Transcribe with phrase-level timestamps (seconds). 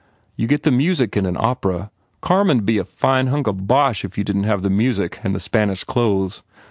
[0.35, 1.91] You get the music in an opera.
[2.21, 5.19] Carmen d be a fine hunk of bosh if you didn t have the music
[5.21, 6.41] and the Spanish clothes.